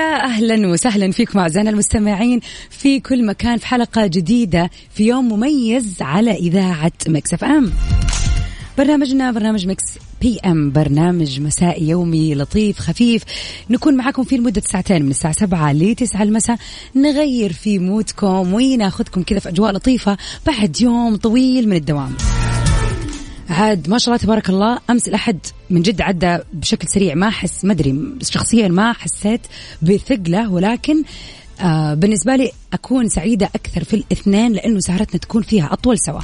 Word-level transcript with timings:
ويا 0.00 0.24
أهلا 0.24 0.68
وسهلا 0.68 1.10
فيكم 1.10 1.38
اعزائنا 1.38 1.70
المستمعين 1.70 2.40
في 2.70 3.00
كل 3.00 3.26
مكان 3.26 3.58
في 3.58 3.66
حلقة 3.66 4.06
جديدة 4.06 4.70
في 4.94 5.06
يوم 5.06 5.32
مميز 5.32 5.96
على 6.00 6.30
إذاعة 6.30 6.92
Mix 7.08 7.34
FM. 7.34 7.72
برنامجنا 8.78 9.30
برنامج 9.30 9.66
Mix 9.66 9.84
PM 10.20 10.72
برنامج 10.72 11.40
مسائي 11.40 11.88
يومي 11.88 12.34
لطيف 12.34 12.78
خفيف 12.78 13.22
نكون 13.70 13.96
معكم 13.96 14.24
فيه 14.24 14.36
لمدة 14.36 14.60
ساعتين 14.60 15.02
من 15.02 15.10
الساعة 15.10 15.34
7 15.34 15.72
ل 15.72 15.94
9 15.94 16.22
المساء 16.22 16.56
نغير 16.96 17.52
في 17.52 17.78
mood 17.78 18.29
كم 18.29 18.54
وناخذكم 18.54 19.22
كذا 19.22 19.38
في 19.38 19.48
أجواء 19.48 19.72
لطيفة 19.72 20.16
بعد 20.46 20.80
يوم 20.80 21.16
طويل 21.16 21.68
من 21.68 21.76
الدوام. 21.76 22.16
عاد 23.50 23.88
ما 23.88 23.98
شاء 23.98 24.14
الله 24.14 24.24
تبارك 24.24 24.48
الله 24.48 24.78
أمس 24.90 25.08
الأحد 25.08 25.38
من 25.70 25.82
جد 25.82 26.00
عدى 26.00 26.38
بشكل 26.52 26.88
سريع. 26.88 27.14
ما 27.14 27.28
احس 27.28 27.64
ما 27.64 27.72
أدري 27.72 27.94
شخصيا 28.22 28.68
ما 28.68 28.92
حسيت 28.92 29.40
بثقلة 29.82 30.50
ولكن 30.50 31.02
آه 31.60 31.94
بالنسبة 31.94 32.36
لي 32.36 32.52
أكون 32.72 33.08
سعيدة 33.08 33.46
أكثر 33.46 33.84
في 33.84 33.94
الاثنين 33.94 34.52
لأنه 34.52 34.80
سهرتنا 34.80 35.20
تكون 35.20 35.42
فيها 35.42 35.72
أطول 35.72 35.98
سوا. 35.98 36.20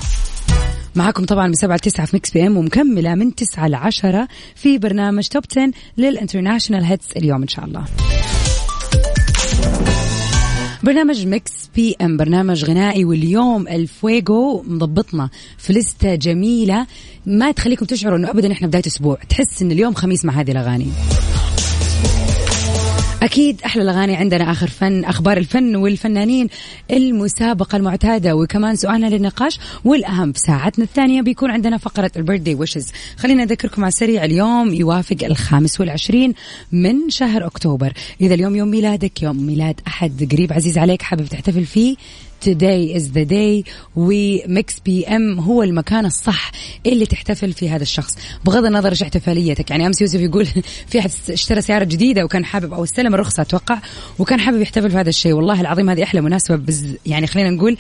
معاكم 0.95 1.25
طبعا 1.25 1.47
من 1.47 1.55
سبعة 1.55 1.77
لتسعة 1.77 2.07
في 2.07 2.17
Mix 2.17 2.31
PM 2.31 2.57
ومكملة 2.57 3.15
من 3.15 3.35
تسعة 3.35 3.69
لعشرة 3.69 4.29
في 4.55 4.79
برنامج 4.79 5.27
Top 5.29 5.43
10 5.51 5.71
لل 5.99 6.10
international 6.10 6.85
hits 6.85 7.07
اليوم 7.17 7.43
إن 7.43 7.49
شاء 7.49 7.65
الله. 7.65 7.85
برنامج 10.83 11.27
Mix 11.27 11.53
PM 11.77 12.17
برنامج 12.17 12.65
غنائي 12.65 13.05
واليوم 13.05 13.69
الفويجو 13.69 14.63
مضبطنا 14.67 15.31
في 15.59 15.73
لستة 15.73 16.15
جميلة. 16.15 16.87
ما 17.27 17.51
تخليكم 17.51 17.87
تشعروا 17.87 18.19
إنه 18.19 18.31
ابدا 18.31 18.53
إحنا 18.53 18.67
بداية 18.67 18.87
أسبوع. 18.87 19.19
تحس 19.29 19.63
إن 19.63 19.71
اليوم 19.71 19.95
خميس 19.95 20.25
مع 20.25 20.33
هذه 20.33 20.51
الأغاني. 20.51 20.87
أكيد 23.27 23.63
أحلى 23.65 23.83
الأغاني 23.83 24.17
عندنا 24.17 24.51
آخر 24.51 24.69
فن 24.69 25.05
أخبار 25.05 25.37
الفن 25.37 25.77
والفنانين 25.77 26.49
المسابقة 26.91 27.77
المعتادة 27.77 28.37
وكمان 28.37 28.77
سؤالنا 28.77 29.07
للنقاش 29.07 29.59
والأهم 29.85 30.33
في 30.33 30.39
ساعتنا 30.39 30.85
الثانية 30.85 31.23
بيكون 31.23 31.51
عندنا 31.51 31.79
فقرة 31.79 32.11
البيرثدي 32.17 32.55
ويشز 32.55 32.93
خلينا 33.17 33.43
أذكركم 33.43 33.85
على 33.85 33.89
السريع 33.89 34.25
اليوم 34.25 34.75
يوافق 34.75 35.17
الخامس 35.23 35.81
والعشرين 35.81 36.35
من 36.73 37.11
شهر 37.11 37.47
أكتوبر. 37.47 37.93
إذا 38.21 38.35
اليوم 38.35 38.57
يوم 38.57 38.69
ميلادك 38.69 39.23
يوم 39.23 39.47
ميلاد 39.47 39.81
أحد 39.87 40.29
قريب 40.33 40.53
عزيز 40.53 40.79
عليك 40.79 41.03
حابب 41.03 41.25
تحتفل 41.25 41.65
فيه 41.65 41.97
today 42.49 42.97
is 42.99 43.13
the 43.13 43.25
day. 43.25 43.71
و 43.97 44.81
Mix 44.81 45.07
PM 45.07 45.41
هو 45.41 45.63
المكان 45.63 46.07
الصح 46.07 46.53
اللي 46.87 47.07
تحتفل 47.07 47.53
في 47.53 47.71
هذا 47.71 47.83
الشخص. 47.83 48.15
بغض 48.45 48.65
النظر 48.65 48.91
إيش 48.91 49.03
احتفاليتك. 49.03 49.71
يعني 49.71 49.87
أمس 49.87 50.01
يوسف 50.01 50.21
يقول 50.21 50.47
في 50.91 50.99
احد 50.99 51.11
اشترى 51.31 51.61
سيارة 51.61 51.85
جديدة 51.85 52.25
وكان 52.25 52.45
حابب 52.45 52.73
أو 52.73 52.85
استلم 52.85 53.15
الرخصه 53.15 53.41
أتوقع 53.41 53.79
وكان 54.19 54.41
حابب 54.41 54.61
يحتفل 54.61 54.91
في 54.91 54.97
هذا 54.97 55.09
الشيء. 55.09 55.33
والله 55.33 55.61
العظيم 55.61 55.91
هذه 55.91 56.03
أحلى 56.03 56.21
مناسبة 56.21 56.57
بز 56.57 56.87
يعني 57.07 57.27
خلينا 57.27 57.51
نقول 57.51 57.77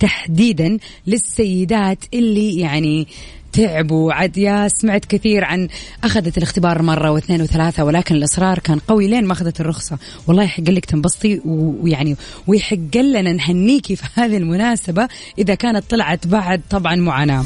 تحديدا 0.00 0.78
للسيدات 1.06 2.04
اللي 2.14 2.60
يعني 2.60 3.06
تعبوا 3.52 4.12
عاد 4.12 4.38
يا 4.38 4.68
سمعت 4.68 5.04
كثير 5.04 5.44
عن 5.44 5.68
أخذت 6.04 6.38
الاختبار 6.38 6.82
مرة 6.82 7.10
واثنين 7.10 7.42
وثلاثة 7.42 7.84
ولكن 7.84 8.14
الإصرار 8.14 8.58
كان 8.58 8.78
قوي 8.78 9.08
لين 9.08 9.24
ما 9.24 9.32
أخذت 9.32 9.60
الرخصة. 9.60 9.98
والله 10.26 10.42
يحق 10.42 10.62
لك 10.62 10.84
تنبسطي 10.84 11.40
ويعني 11.44 12.16
ويحق 12.46 12.96
لنا 12.96 13.32
نهنيكي 13.32 13.96
في 13.96 14.04
هذه 14.14 14.36
المناسبة 14.36 15.08
إذا 15.38 15.54
كانت 15.54 15.90
طلعت 15.90 16.26
بعد 16.26 16.60
طبعا 16.70 16.96
معاناة. 16.96 17.44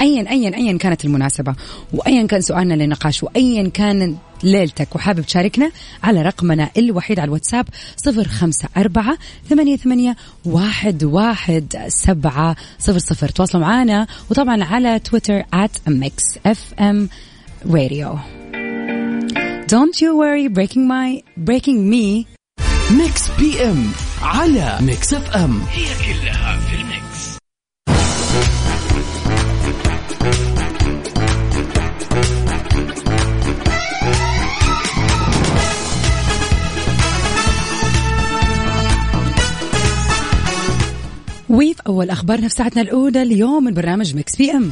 ايا 0.00 0.30
ايا 0.30 0.56
ايا 0.56 0.78
كانت 0.78 1.04
المناسبة 1.04 1.54
وايا 1.92 2.26
كان 2.26 2.40
سؤالنا 2.40 2.74
للنقاش 2.74 3.22
وايا 3.22 3.68
كان 3.68 4.16
ليلتك 4.42 4.96
وحابب 4.96 5.20
تشاركنا 5.20 5.70
على 6.02 6.22
رقمنا 6.22 6.70
الوحيد 6.76 7.18
على 7.18 7.28
الواتساب 7.28 7.66
صفر 7.96 8.28
خمسة 8.28 8.68
أربعة 8.76 9.18
ثمانية, 9.48 9.76
ثمانية 9.76 10.16
واحد, 10.44 11.04
واحد 11.04 11.84
سبعة 11.88 12.56
صفر 12.78 12.98
صفر. 12.98 13.28
تواصلوا 13.28 13.62
معنا 13.62 14.06
وطبعا 14.30 14.64
على 14.64 14.98
تويتر 14.98 15.42
at 15.42 15.90
mix 15.90 16.38
fm 16.46 17.08
radio. 17.64 18.18
Don't 19.66 20.00
you 20.00 20.16
worry 20.16 20.48
breaking 20.48 20.88
my 20.88 21.22
breaking 21.36 21.90
me. 21.90 22.26
Mix 22.90 23.28
PM 23.38 23.92
على 24.22 24.78
Mix 24.80 25.14
FM 25.14 25.60
هي 25.60 25.84
كلها 25.84 26.58
في 26.58 26.74
ال 26.74 26.90
Mix 26.90 27.38
وفي 41.50 41.74
أول 41.86 42.10
أخبارنا 42.10 42.48
في 42.48 42.54
ساعتنا 42.54 42.82
الأولى 42.82 43.22
اليوم 43.22 43.64
من 43.64 43.74
برنامج 43.74 44.16
Mix 44.16 44.36
PM. 44.36 44.70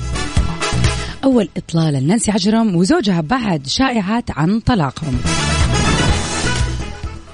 أول 1.24 1.48
إطلالة 1.56 2.00
لنانسي 2.00 2.30
عجرم 2.30 2.76
وزوجها 2.76 3.20
بعد 3.20 3.66
شائعات 3.66 4.30
عن 4.30 4.60
طلاقهم. 4.60 5.18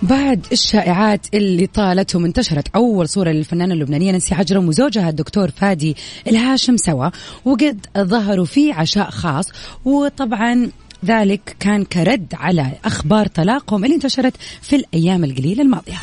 بعد 0.02 0.46
الشائعات 0.52 1.26
اللي 1.34 1.66
طالتهم 1.66 2.24
انتشرت 2.24 2.68
أول 2.74 3.08
صورة 3.08 3.30
للفنانة 3.30 3.74
اللبنانية 3.74 4.10
نانسي 4.10 4.34
عجرم 4.34 4.68
وزوجها 4.68 5.08
الدكتور 5.08 5.50
فادي 5.50 5.96
الهاشم 6.26 6.76
سوا 6.76 7.10
وقد 7.44 7.86
ظهروا 7.98 8.44
في 8.44 8.72
عشاء 8.72 9.10
خاص 9.10 9.48
وطبعا 9.84 10.70
ذلك 11.04 11.56
كان 11.60 11.84
كرد 11.84 12.26
على 12.34 12.66
أخبار 12.84 13.26
طلاقهم 13.26 13.84
اللي 13.84 13.94
انتشرت 13.94 14.34
في 14.62 14.76
الأيام 14.76 15.24
القليلة 15.24 15.62
الماضية. 15.62 15.98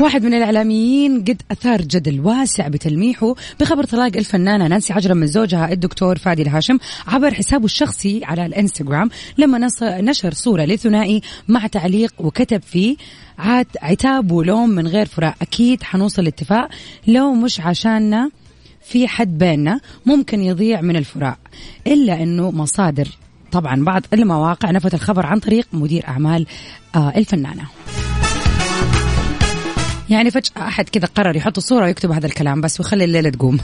واحد 0.00 0.24
من 0.24 0.34
الإعلاميين 0.34 1.20
قد 1.20 1.42
أثار 1.50 1.80
جدل 1.82 2.20
واسع 2.20 2.68
بتلميحه 2.68 3.34
بخبر 3.60 3.84
طلاق 3.84 4.16
الفنانة 4.16 4.66
نانسي 4.66 4.92
عجرم 4.92 5.16
من 5.16 5.26
زوجها 5.26 5.72
الدكتور 5.72 6.18
فادي 6.18 6.42
الهاشم 6.42 6.78
عبر 7.06 7.34
حسابه 7.34 7.64
الشخصي 7.64 8.24
على 8.24 8.46
الإنستغرام 8.46 9.10
لما 9.38 9.68
نشر 9.82 10.32
صورة 10.32 10.64
لثنائي 10.64 11.20
مع 11.48 11.66
تعليق 11.66 12.14
وكتب 12.18 12.62
فيه 12.62 12.96
عاد 13.38 13.66
عتاب 13.82 14.32
ولوم 14.32 14.70
من 14.70 14.86
غير 14.86 15.06
فراق. 15.06 15.34
أكيد 15.42 15.82
حنوصل 15.82 16.24
لاتفاق. 16.24 16.68
لو 17.06 17.34
مش 17.34 17.60
عشاننا 17.60 18.30
في 18.82 19.08
حد 19.08 19.38
بيننا 19.38 19.80
ممكن 20.06 20.40
يضيع 20.40 20.80
من 20.80 20.96
الفراق. 20.96 21.38
إلا 21.86 22.22
أنه 22.22 22.50
مصادر. 22.50 23.08
طبعا 23.52 23.84
بعض 23.84 24.02
المواقع 24.12 24.70
نفت 24.70 24.94
الخبر 24.94 25.26
عن 25.26 25.38
طريق 25.38 25.66
مدير 25.72 26.08
أعمال 26.08 26.46
آه 26.94 27.12
الفنانة. 27.16 27.64
يعني 30.10 30.30
فجأة 30.30 30.68
أحد 30.68 30.88
كذا 30.88 31.08
قرر 31.14 31.36
يحط 31.36 31.58
صورة 31.58 31.84
ويكتب 31.84 32.10
هذا 32.10 32.26
الكلام 32.26 32.60
بس 32.60 32.80
ويخلي 32.80 33.04
الليلة 33.04 33.30
تقوم. 33.30 33.58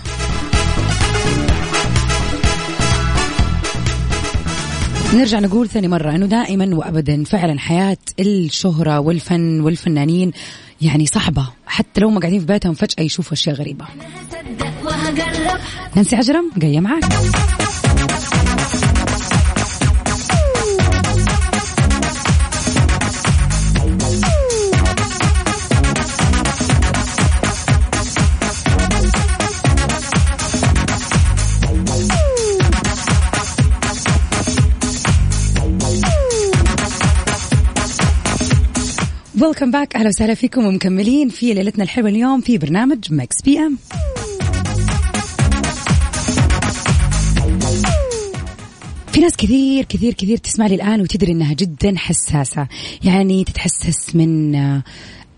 نرجع 5.14 5.38
نقول 5.38 5.68
ثاني 5.68 5.88
مرة 5.88 6.10
أنه 6.10 6.26
دائما 6.26 6.76
وأبدا 6.76 7.24
فعلا 7.24 7.58
حياة 7.58 7.96
الشهرة 8.20 9.00
والفن 9.00 9.60
والفنانين 9.60 10.32
يعني 10.80 11.06
صعبة. 11.06 11.48
حتى 11.66 12.00
لو 12.00 12.10
ما 12.10 12.20
قاعدين 12.20 12.40
في 12.40 12.46
بيتهم 12.46 12.74
فجأة 12.74 13.04
يشوفوا 13.04 13.32
أشياء 13.32 13.56
غريبة. 13.56 13.84
نانسي 15.96 16.16
عجرم 16.16 16.50
جاية 16.56 16.80
معاك. 16.80 17.04
Welcome 39.46 39.70
back 39.70 39.96
أهلا 39.96 40.08
وسهلا 40.08 40.34
فيكم 40.34 40.66
ومكملين 40.66 41.28
في 41.28 41.54
ليلتنا 41.54 41.84
الحلوة 41.84 42.08
اليوم 42.08 42.40
في 42.40 42.58
برنامج 42.58 43.12
Mix 43.12 43.42
PM 43.42 43.78
في 49.12 49.20
ناس 49.20 49.36
كثير 49.36 49.84
كثير 49.84 50.14
كثير 50.14 50.36
تسمع 50.36 50.66
لي 50.66 50.74
الآن 50.74 51.00
وتدري 51.00 51.32
أنها 51.32 51.52
جدا 51.52 51.94
حساسة. 51.96 52.68
يعني 53.04 53.44
تتحسس 53.44 54.16
من 54.16 54.54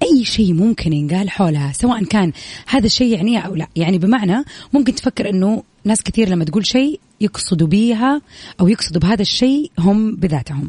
أي 0.02 0.24
شيء 0.24 0.52
ممكن 0.52 0.92
ينقال 0.92 1.30
حولها 1.30 1.72
سواء 1.72 2.04
كان 2.04 2.32
هذا 2.66 2.86
الشيء 2.86 3.14
يعنيه 3.14 3.38
أو 3.38 3.54
لا. 3.54 3.66
يعني 3.76 3.98
بمعنى 3.98 4.44
ممكن 4.72 4.94
تفكر 4.94 5.30
أنه 5.30 5.62
ناس 5.84 6.02
كثير 6.02 6.28
لما 6.28 6.44
تقول 6.44 6.66
شيء 6.66 7.00
يقصدوا 7.20 7.66
بيها 7.66 8.20
أو 8.60 8.68
يقصدوا 8.68 9.00
بهذا 9.00 9.22
الشيء 9.22 9.70
هم 9.78 10.16
بذاتهم. 10.16 10.68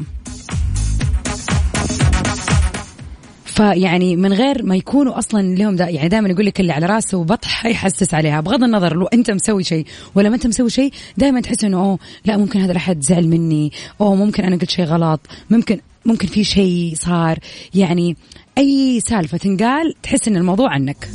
فيعني 3.57 4.15
من 4.15 4.33
غير 4.33 4.63
ما 4.63 4.75
يكونوا 4.75 5.17
أصلا 5.17 5.55
لهم 5.55 5.75
دا 5.75 5.89
يعني 5.89 6.09
دائما 6.09 6.29
يقول 6.29 6.45
لك 6.45 6.59
اللي 6.59 6.73
على 6.73 6.85
راسه 6.85 7.23
بطح 7.23 7.65
يحسس 7.65 8.13
عليها. 8.13 8.41
بغض 8.41 8.63
النظر 8.63 8.95
لو 8.95 9.05
أنت 9.05 9.31
مسوي 9.31 9.63
شيء 9.63 9.85
ولا 10.15 10.29
ما 10.29 10.35
أنت 10.35 10.47
مسوي 10.47 10.69
شيء 10.69 10.91
دائما 11.17 11.41
تحس 11.41 11.63
إنه 11.63 11.77
أوه 11.77 11.99
لا 12.25 12.37
ممكن 12.37 12.59
هذا 12.59 12.71
الأحد 12.71 13.01
زعل 13.01 13.27
مني. 13.27 13.71
أوه 14.01 14.15
ممكن 14.15 14.43
أنا 14.43 14.55
قلت 14.55 14.69
شيء 14.69 14.85
غلط. 14.85 15.19
ممكن 15.49 15.79
ممكن 16.05 16.27
في 16.27 16.43
شيء 16.43 16.93
صار. 16.95 17.39
يعني 17.73 18.17
أي 18.57 18.99
سالفة 18.99 19.37
تنقال 19.37 19.93
تحس 20.03 20.27
إن 20.27 20.37
الموضوع 20.37 20.69
عنك. 20.69 21.09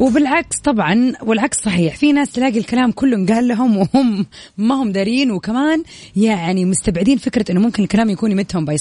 وبالعكس 0.00 0.58
طبعا 0.58 1.12
والعكس 1.22 1.58
صحيح. 1.58 1.96
في 1.96 2.12
ناس 2.12 2.32
تلاقي 2.32 2.58
الكلام 2.58 2.92
كله 2.92 3.16
انقال 3.16 3.48
لهم 3.48 3.76
وهم 3.76 4.26
ما 4.58 4.74
هم 4.74 4.92
دارين 4.92 5.30
وكمان 5.30 5.82
يعني 6.16 6.64
مستبعدين 6.64 7.18
فكرة 7.18 7.52
إنه 7.52 7.60
ممكن 7.60 7.82
الكلام 7.82 8.10
يكون 8.10 8.30
يمتهم 8.30 8.64
بأي 8.64 8.78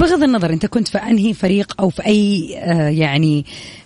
بغض 0.00 0.22
النظر 0.22 0.52
انت 0.52 0.66
كنت 0.66 0.88
في 0.88 0.98
انهي 0.98 1.34
فريق 1.34 1.74
أو 1.80 1.90
في 1.90 2.06
اي 2.06 2.54
آه 2.58 2.88
يعني 2.88 3.44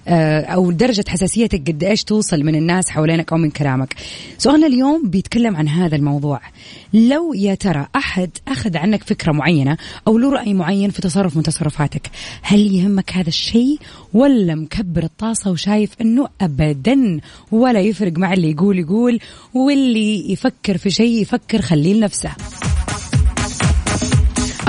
آه 0.09 0.41
أو 0.41 0.71
درجة 0.71 1.05
حساسيتك 1.09 1.71
قد 1.71 1.85
إيش 1.85 2.05
توصل 2.05 2.43
من 2.43 2.55
الناس 2.55 2.91
حوالينك 2.91 3.33
أو 3.33 3.39
من 3.39 3.51
كلامك 3.51 3.95
سؤالنا 4.39 4.67
اليوم 4.67 5.09
بيتكلم 5.09 5.57
عن 5.57 5.69
هذا 5.69 5.97
الموضوع. 5.97 6.41
لو 6.93 7.35
يا 7.35 7.55
ترى 7.55 7.87
أحد 7.97 8.31
أخذ 8.49 8.77
عنك 8.77 9.03
فكرة 9.03 9.33
معينة 9.33 9.77
أو 10.09 10.19
له 10.19 10.31
رأي 10.31 10.55
معين 10.55 10.91
في 10.91 11.03
تصرف 11.03 11.37
من 11.37 11.43
تصرفاتك 11.43 12.11
هل 12.43 12.75
يهمك 12.75 13.13
هذا 13.13 13.29
الشيء 13.29 13.79
ولا 14.13 14.55
مكبر 14.55 15.03
الطاسه 15.03 15.51
وشايف 15.51 15.91
إنه 16.01 16.29
ابدا 16.41 17.21
ولا 17.53 17.81
يفرق 17.81 18.19
مع 18.19 18.33
اللي 18.33 18.51
يقول 18.51 18.79
يقول 18.79 19.19
واللي 19.55 20.33
يفكر 20.33 20.79
في 20.79 20.91
شيء 20.91 21.23
يفكر 21.23 21.63
خليه 21.63 21.95
لنفسه؟ 21.95 22.31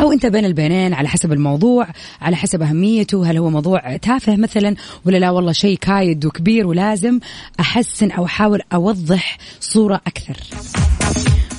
أو 0.05 0.11
أنت 0.11 0.25
بين 0.25 0.45
البينين 0.45 0.93
على 0.93 1.07
حسب 1.07 1.33
الموضوع 1.33 1.87
على 2.21 2.35
حسب 2.35 2.61
أهميته 2.61 3.31
هل 3.31 3.37
هو 3.37 3.49
موضوع 3.49 3.97
تافه 3.97 4.35
مثلا 4.35 4.75
ولا 5.05 5.17
لا 5.17 5.29
والله 5.29 5.51
شيء 5.51 5.77
كايد 5.77 6.25
وكبير 6.25 6.67
ولازم 6.67 7.19
أحسن 7.59 8.11
أو 8.11 8.25
أحاول 8.25 8.61
أوضح 8.73 9.37
صورة 9.59 10.01
أكثر. 10.07 10.37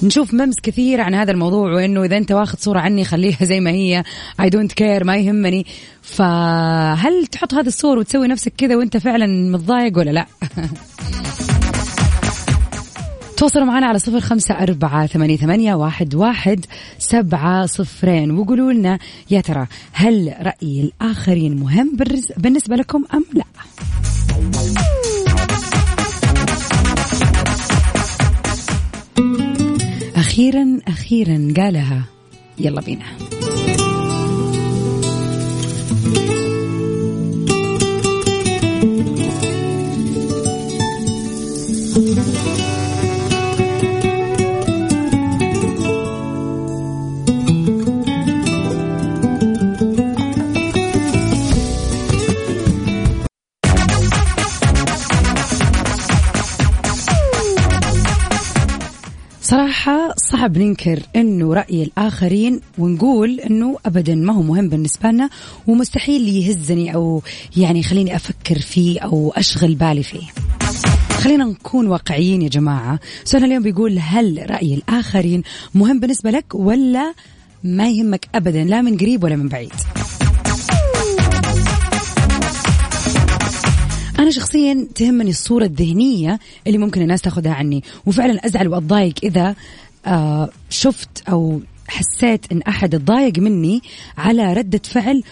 نشوف 0.03 0.35
ممس 0.35 0.61
كثير 0.63 1.01
عن 1.01 1.15
هذا 1.15 1.31
الموضوع 1.31 1.73
وإنه 1.73 2.05
إذا 2.05 2.17
أنت 2.17 2.33
واخذ 2.33 2.59
صورة 2.59 2.81
عني 2.81 3.05
خليها 3.05 3.45
زي 3.45 3.61
ما 3.61 3.71
هي 3.71 4.05
I 4.41 4.51
don't 4.51 4.73
care 4.73 5.05
ما 5.05 5.17
يهمني. 5.17 5.67
فهل 6.03 7.27
تحط 7.27 7.55
هذه 7.55 7.67
الصور 7.67 7.99
وتسوي 7.99 8.29
نفسك 8.29 8.53
كذا 8.59 8.77
وأنت 8.77 8.97
فعلا 8.97 9.27
متضايق 9.27 9.99
ولا 9.99 10.11
لا؟ 10.11 10.27
تواصلوا 13.37 13.65
معنا 13.65 13.87
على 13.87 13.99
صفر 13.99 14.21
خمسة 14.21 14.55
أربعة 14.55 15.07
ثمانية, 15.07 15.37
ثمانية 15.37 15.75
واحد, 15.75 16.15
واحد 16.15 16.67
سبعة 16.99 17.67
صفرين 17.67 18.31
وقولوا 18.31 18.73
لنا 18.73 18.99
يا 19.31 19.41
ترى 19.41 19.67
هل 19.93 20.35
رأي 20.41 20.81
الآخرين 20.81 21.57
مهم 21.61 21.97
بالنسبة 22.37 22.77
لكم 22.77 23.05
أم 23.15 23.25
لا؟ 23.35 23.45
أخيرا 30.17 30.81
أخيرا 30.89 31.53
قالها. 31.57 32.05
يلا 32.59 32.81
بينا. 32.81 33.26
صعب 60.37 60.59
ننكر 60.59 61.03
إنه 61.17 61.55
رأي 61.55 61.83
الآخرين 61.83 62.61
ونقول 62.79 63.41
إنه 63.41 63.79
ابدا 63.87 64.15
ما 64.15 64.33
هو 64.33 64.43
مهم 64.43 64.69
بالنسبة 64.69 65.09
لنا 65.09 65.31
ومستحيل 65.67 66.29
يهزني 66.29 66.95
أو 66.95 67.23
يعني 67.57 67.83
خليني 67.83 68.17
أفكر 68.17 68.59
فيه 68.59 69.01
أو 69.01 69.33
أشغل 69.37 69.75
بالي 69.75 70.03
فيه. 70.03 70.23
خلينا 71.11 71.45
نكون 71.45 71.87
واقعيين 71.87 72.43
يا 72.43 72.49
جماعة. 72.49 73.01
سؤالنا 73.25 73.47
اليوم 73.49 73.63
بيقول 73.63 73.99
هل 73.99 74.47
رأي 74.51 74.75
الآخرين 74.75 75.43
مهم 75.75 76.01
بالنسبة 76.01 76.31
لك 76.31 76.55
ولا 76.55 77.15
ما 77.65 77.91
يهمك 77.91 78.29
أبدا؟ 78.35 78.65
لا 78.65 78.83
من 78.83 78.97
قريب 78.97 79.25
ولا 79.25 79.37
من 79.37 79.49
بعيد. 79.49 79.73
أنا 84.19 84.31
شخصيا 84.31 84.87
تهمني 84.95 85.31
الصورة 85.31 85.65
الذهنية 85.65 86.39
اللي 86.67 86.79
ممكن 86.79 87.03
الناس 87.03 87.23
تاخذها 87.23 87.53
عني 87.53 87.85
وفعلا 88.07 88.47
أزعل 88.47 88.69
وأتضايق 88.69 89.15
إذا 89.23 89.55
شفت 90.71 91.29
أو 91.29 91.61
حسيت 91.89 92.53
إن 92.53 92.63
أحد 92.63 92.95
اتضايق 92.95 93.39
مني 93.39 93.83
على 94.19 94.53
ردة 94.53 94.81
فعل 94.85 95.23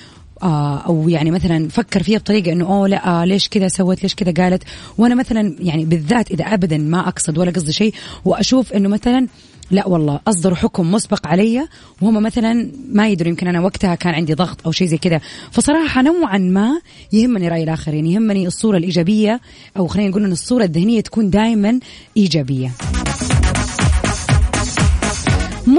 آه 0.43 0.79
أو 0.79 1.09
يعني 1.09 1.31
مثلا 1.31 1.69
فكر 1.69 2.03
فيها 2.03 2.19
بطريقة 2.19 2.53
إنه 2.53 2.65
أوه 2.65 2.89
لا 2.89 3.09
آه 3.09 3.25
ليش 3.25 3.49
كذا 3.49 3.69
سوت 3.69 4.03
ليش 4.03 4.15
كذا 4.15 4.45
قالت؟ 4.45 4.63
وأنا 4.99 5.15
مثلا 5.15 5.57
يعني 5.59 5.85
بالذات 5.85 6.31
إذا 6.31 6.45
ابدا 6.45 6.79
ما 6.79 7.09
أقصد 7.09 7.39
ولا 7.39 7.51
قصدي 7.51 7.73
شيء 7.73 7.95
وأشوف 8.25 8.73
إنه 8.73 8.89
مثلا 8.89 9.27
لا 9.71 9.89
والله 9.89 10.21
اصدروا 10.29 10.57
حكم 10.57 10.93
مسبق 10.93 11.27
علي 11.27 11.69
وهم 12.03 12.23
مثلا 12.23 12.71
ما 12.89 13.09
يدروا 13.09 13.29
يمكن 13.29 13.49
أنا 13.49 13.61
وقتها 13.61 13.95
كان 13.95 14.15
عندي 14.15 14.35
ضغط 14.35 14.67
أو 14.67 14.73
شيء 14.73 14.89
زي 14.89 14.99
كذا. 14.99 15.21
فصراحة 15.51 16.03
نوعا 16.03 16.39
ما 16.39 16.81
يهمني 17.13 17.49
رأي 17.49 17.63
الآخرين 17.63 18.07
يهمني 18.07 18.47
الصورة 18.47 18.77
الإيجابية 18.77 19.41
أو 19.77 19.87
خلينا 19.87 20.09
نقول 20.11 20.25
إن 20.25 20.33
الصورة 20.33 20.65
الذهنية 20.65 21.01
تكون 21.01 21.31
دائما 21.31 21.81
إيجابية. 22.17 22.71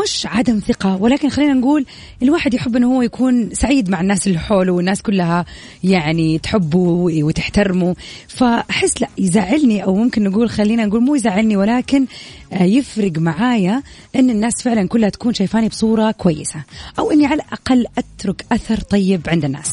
مش 0.06 0.26
عدم 0.26 0.60
ثقة؟ 0.60 0.96
ولكن 1.02 1.30
خلينا 1.30 1.54
نقول 1.54 1.86
الواحد 2.24 2.54
يحب 2.54 2.76
إنه 2.76 2.96
هو 2.96 3.02
يكون 3.02 3.50
سعيد 3.54 3.90
مع 3.90 4.02
الناس 4.02 4.28
اللي 4.28 4.40
حوله 4.40 4.72
والناس 4.72 5.02
كلها 5.02 5.46
يعني 5.84 6.40
تحبه 6.40 6.80
وتحترمه. 7.24 7.96
فأحس 8.28 9.02
لا 9.02 9.08
يزعلني 9.18 9.84
أو 9.84 9.96
ممكن 9.96 10.24
نقول 10.24 10.50
خلينا 10.50 10.86
نقول 10.86 11.02
مو 11.02 11.16
يزعلني 11.16 11.58
ولكن 11.58 12.06
آه، 12.54 12.64
يفرق 12.64 13.12
معايا 13.18 13.84
إن 14.16 14.30
الناس 14.30 14.62
فعلا 14.64 14.88
كلها 14.88 15.10
تكون 15.10 15.34
شايفاني 15.34 15.68
بصورة 15.68 16.12
كويسة 16.12 16.64
أو 17.00 17.12
إني 17.12 17.26
على 17.26 17.42
الأقل 17.42 17.86
أترك 17.98 18.46
أثر 18.52 18.80
طيب 18.80 19.22
عند 19.28 19.46
الناس. 19.46 19.72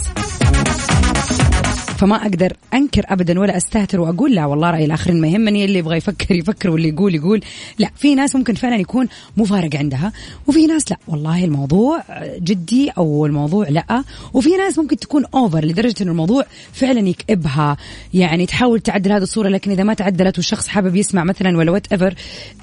فما 1.98 2.16
أقدر 2.16 2.52
أنكر 2.74 3.04
ابدا 3.08 3.40
ولا 3.40 3.56
أستهتر 3.56 4.00
وأقول 4.00 4.34
لا 4.34 4.46
والله 4.46 4.70
رأي 4.70 4.84
الآخرين 4.84 5.20
ما 5.20 5.28
يهمني 5.28 5.64
اللي 5.64 5.78
يبغى 5.78 5.96
يفكر 5.96 6.34
يفكر 6.34 6.70
واللي 6.70 6.88
يقول 6.88 7.14
يقول. 7.14 7.40
لا 7.78 7.90
في 7.96 8.14
ناس 8.14 8.36
ممكن 8.36 8.54
فعلا 8.54 8.76
يكون 8.76 9.08
مو 9.36 9.52
فارق 9.52 9.76
عندها 9.76 10.12
وفي 10.46 10.66
ناس 10.66 10.90
لا 10.90 10.96
والله 11.08 11.44
الموضوع 11.44 12.02
جدي 12.38 12.90
أو 12.90 13.26
الموضوع 13.26 13.68
لا 13.68 14.04
وفي 14.32 14.56
ناس 14.56 14.78
ممكن 14.78 14.96
تكون 14.96 15.24
over 15.34 15.64
لدرجة 15.64 16.02
إنه 16.02 16.10
الموضوع 16.10 16.44
فعلا 16.72 17.08
يكئبها. 17.08 17.76
يعني 18.14 18.46
تحاول 18.46 18.80
تعدل 18.80 19.12
هذه 19.12 19.22
الصورة 19.22 19.48
لكن 19.48 19.70
إذا 19.70 19.82
ما 19.82 19.94
تعدلت 19.94 20.36
والشخص 20.38 20.68
حابب 20.68 20.96
يسمع 20.96 21.24
مثلا 21.24 21.58
ولا 21.58 21.70
whatever 21.70 22.14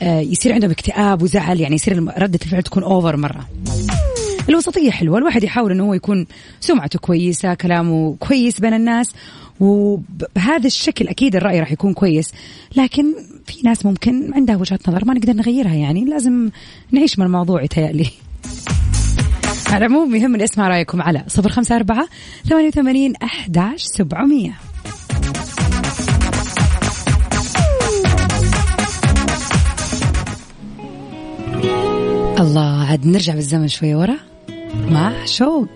آه، 0.02 0.20
يصير 0.20 0.54
عندهم 0.54 0.72
اكتئاب 0.72 1.22
وزعل 1.22 1.60
يعني 1.60 1.76
يصير 1.76 2.04
ردة 2.18 2.40
الفعل 2.46 2.64
تكون 2.64 2.84
اوفر 2.84 3.18
مرة. 3.18 3.48
الوسطية 4.50 4.91
حلوة. 4.91 5.18
الواحد 5.18 5.44
يحاول 5.44 5.72
أنه 5.72 5.84
هو 5.84 5.94
يكون 5.94 6.25
سمعته 6.60 7.00
كويسة 7.00 7.53
كلامه 7.53 8.15
كويس 8.20 8.60
بين 8.60 8.74
الناس 8.74 9.13
وبهذا 9.60 10.68
الشكل 10.68 11.08
أكيد 11.08 11.36
الرأي 11.36 11.60
راح 11.60 11.72
يكون 11.72 11.94
كويس. 11.94 12.32
لكن 12.75 13.06
في 13.46 13.62
ناس 13.63 13.86
ممكن 13.86 14.34
عندها 14.34 14.56
وجهة 14.56 14.79
نظر 14.88 15.06
ما 15.06 15.13
نقدر 15.13 15.34
نغيرها 15.34 15.74
يعني. 15.74 16.06
لازم 16.06 16.50
نعيش 16.91 17.20
مع 17.20 17.25
الموضوع 17.25 17.63
يتهيألي. 17.63 18.10
على 19.70 19.86
العموم 19.86 20.15
يهمني 20.15 20.44
أسمع 20.44 20.68
رأيكم 20.68 21.01
على 21.01 21.24
صفر 21.27 21.50
خمسة 21.50 21.75
أربعة 21.75 22.08
ثمانية 22.50 22.68
وثمانين 22.68 23.13
أحداش 23.15 23.84
سبعمية. 23.84 24.53
الله 32.39 32.86
عاد 32.86 33.08
نرجع 33.08 33.34
بالزمن 33.34 33.68
شوية 33.68 33.96
ورا. 33.96 34.29
مع 34.76 35.26
شوق. 35.26 35.70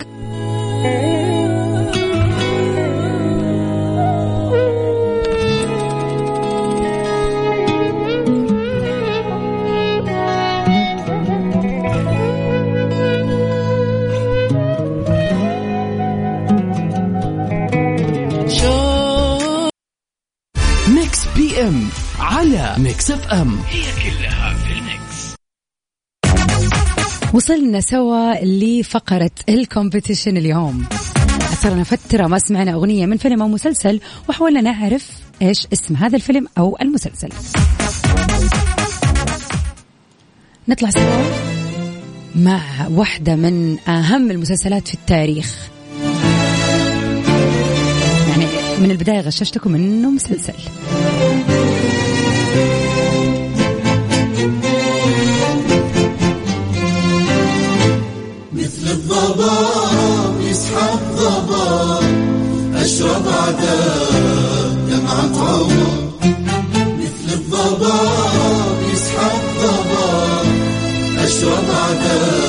ميكس 20.88 21.26
بي 21.36 21.62
ام 21.62 21.90
على 22.20 22.76
Mix 22.78 23.12
FM 23.12 23.60
هي 23.70 23.82
كلها. 23.82 24.43
وصلنا 27.34 27.82
سوا 27.82 28.34
لفقرة 28.46 29.32
ال 29.50 29.57
competition 29.57 30.38
اليوم. 30.38 30.86
صرنا 31.62 31.84
فترة 31.84 32.28
ما 32.28 32.40
سمعنا 32.40 32.74
أغنية 32.74 33.06
من 33.06 33.18
فيلم 33.18 33.42
أو 33.42 33.48
مسلسل 33.48 34.00
وحاولنا 34.30 34.62
نعرف 34.62 35.10
إيش 35.42 35.68
اسم 35.74 35.96
هذا 35.96 36.16
الفيلم 36.16 36.48
أو 36.58 36.78
المسلسل. 36.82 37.30
نطلع 40.68 40.90
سوا 40.90 41.24
مع 42.36 42.62
واحدة 42.92 43.36
من 43.36 43.80
أهم 43.80 44.32
المسلسلات 44.32 44.88
في 44.88 44.94
التاريخ. 44.94 45.70
يعني 48.30 48.48
من 48.80 48.92
البداية 48.92 49.20
غششتكم 49.20 49.75
إنه 49.75 50.10
مسلسل. 50.10 50.54
الضباب 59.34 60.42
يسحب 60.42 61.00
ضباب. 61.18 62.04
أشرب 62.75 63.28
عذاب 63.28 64.78
دمعة 64.90 65.50
عمر 65.50 66.13
مثل 67.00 67.34
الضباب 67.34 68.78
يسحب 68.94 69.42
ضباب. 69.63 70.46
أشرب 71.18 71.66
عذاب 71.70 72.43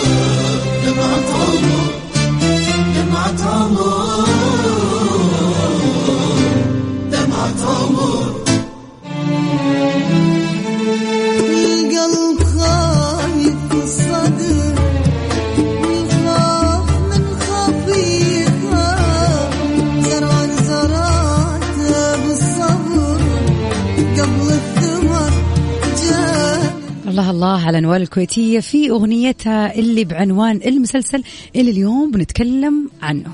الله 27.45 27.67
على 27.67 27.81
نوال 27.81 28.03
الكويتية 28.03 28.61
في 28.61 28.91
أغنيتها 28.91 29.75
اللي 29.75 30.05
بعنوان 30.05 30.61
المسلسل 30.67 31.23
اللي 31.57 31.71
اليوم 31.71 32.11
بنتكلم 32.11 32.91
عنه. 33.03 33.31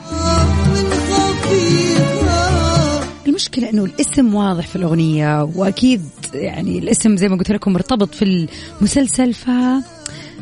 المشكلة 3.27 3.71
إنه 3.71 3.85
الاسم 3.85 4.35
واضح 4.35 4.67
في 4.67 4.77
الأغنية 4.77 5.43
وأكيد 5.55 6.03
يعني 6.35 6.79
الاسم 6.79 7.17
زي 7.17 7.29
ما 7.29 7.37
قلت 7.37 7.53
لكم 7.53 7.73
مرتبط 7.73 8.15
في 8.15 8.49
المسلسل 8.81 9.35
ف 9.35 9.51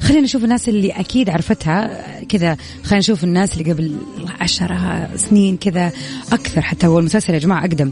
خلينا 0.01 0.21
نشوف 0.21 0.45
الناس 0.45 0.69
اللي 0.69 0.91
أكيد 0.91 1.31
عرفتها 1.31 2.03
كذا. 2.23 2.57
خلينا 2.85 2.99
نشوف 2.99 3.25
الناس 3.25 3.59
اللي 3.59 3.73
قبل 3.73 3.97
عشرة 4.41 5.11
سنين 5.17 5.57
كذا 5.57 5.93
أكثر 6.33 6.61
حتى 6.61 6.87
هو 6.87 6.99
المسلسل 6.99 7.35
يا 7.35 7.39
جماعة 7.39 7.61
أقدم 7.61 7.91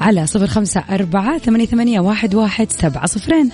على 0.00 0.26
صفر 0.26 0.46
خمسة 0.46 0.84
أربعة 0.90 1.38
ثمانية, 1.38 1.66
ثمانية 1.66 2.00
واحد, 2.00 2.34
واحد 2.34 2.72
سبعة 2.72 3.06
صفرين. 3.06 3.50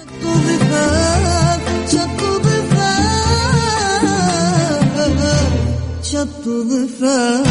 شط 6.03 6.49
ضفاف 6.49 7.47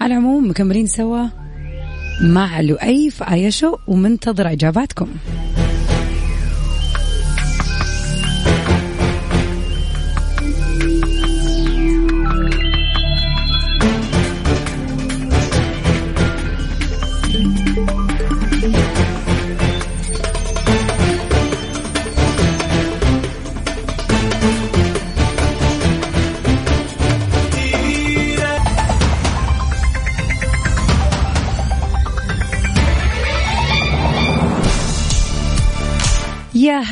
على 0.00 0.14
العموم 0.14 0.50
مكملين 0.50 0.86
سوا 0.86 1.26
مع 2.22 2.60
لؤي 2.60 3.10
في 3.10 3.30
آية 3.32 3.50
شو 3.50 3.76
ومنتظر 3.88 4.52
إجاباتكم. 4.52 5.06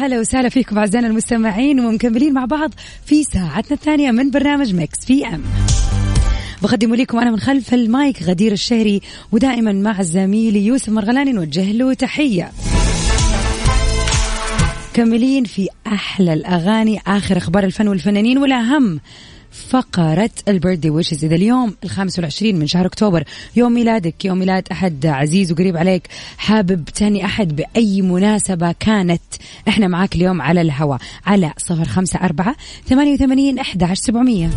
هلا 0.01 0.21
وسهلا 0.21 0.49
فيكم 0.49 0.79
أعزائنا 0.79 1.07
المستمعين 1.07 1.81
ومكملين 1.81 2.33
مع 2.35 2.45
بعض 2.45 2.71
في 3.07 3.23
ساعتنا 3.25 3.77
الثانية 3.77 4.11
من 4.11 4.31
برنامج 4.31 4.75
Mix 4.75 5.05
PM. 5.07 5.43
بقدم 6.63 6.95
لكم 6.95 7.19
أنا 7.19 7.31
من 7.31 7.41
خلف 7.41 7.75
المايك 7.75 8.23
غدير 8.23 8.53
الشهري 8.53 9.01
ودائما 9.33 9.73
مع 9.73 10.03
زميلي 10.03 10.67
يوسف 10.67 10.89
مرغلاني 10.89 11.33
نوجه 11.33 11.73
له 11.73 11.95
تحية. 11.95 12.53
كملين 14.95 15.45
في 15.45 15.69
أحلى 15.87 16.33
الأغاني 16.33 17.01
آخر 17.07 17.37
أخبار 17.37 17.65
الفن 17.65 17.89
والفنانين 17.89 18.39
والأهم 18.39 19.01
فقرة 19.53 20.31
ال 20.49 20.53
birthday 20.53 20.91
wishes 20.91 21.25
إذا 21.25 21.35
اليوم 21.35 21.77
الخامس 21.85 22.19
والعشرين 22.19 22.59
من 22.59 22.67
شهر 22.67 22.87
أكتوبر 22.87 23.25
يوم 23.57 23.73
ميلادك 23.73 24.25
يوم 24.25 24.39
ميلاد 24.39 24.69
أحد 24.73 25.07
عزيز 25.07 25.53
وقريب 25.53 25.77
عليك 25.77 26.09
حابب 26.39 26.85
تاني 26.85 27.25
أحد 27.25 27.57
بأي 27.57 28.03
مناسبة 28.03 28.73
كانت 28.73 29.23
إحنا 29.69 29.89
معاك 29.89 30.15
اليوم 30.17 30.43
على 30.43 30.61
الهواء 30.61 30.99
على 31.27 31.53
صفر 31.59 31.85
خمسة 31.85 32.21
أربعة 32.21 32.57
ثمانية 32.87 33.13
وثمانين 33.13 33.59
أحد 33.59 33.83
عشر 33.83 34.03
سبعمية. 34.03 34.51